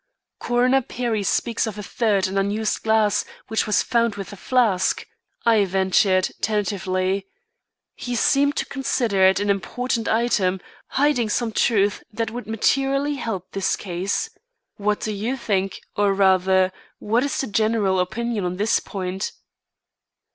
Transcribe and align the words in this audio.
"Coroner 0.39 0.81
Perry 0.81 1.21
speaks 1.21 1.67
of 1.67 1.77
a 1.77 1.83
third 1.83 2.25
and 2.27 2.39
unused 2.39 2.81
glass 2.81 3.23
which 3.49 3.67
was 3.67 3.83
found 3.83 4.15
with 4.15 4.31
the 4.31 4.35
flask," 4.35 5.05
I 5.45 5.63
ventured, 5.65 6.31
tentatively. 6.41 7.27
"He 7.93 8.15
seemed 8.15 8.55
to 8.55 8.65
consider 8.65 9.23
it 9.27 9.39
an 9.39 9.51
important 9.51 10.07
item, 10.07 10.59
hiding 10.87 11.29
some 11.29 11.51
truth 11.51 12.01
that 12.11 12.31
would 12.31 12.47
materially 12.47 13.13
help 13.17 13.51
this 13.51 13.75
case. 13.75 14.31
What 14.77 15.01
do 15.01 15.13
you 15.13 15.37
think, 15.37 15.79
or 15.95 16.15
rather, 16.15 16.71
what 16.97 17.23
is 17.23 17.39
the 17.39 17.45
general 17.45 17.99
opinion 17.99 18.43
on 18.43 18.57
this 18.57 18.79
point?" 18.79 19.31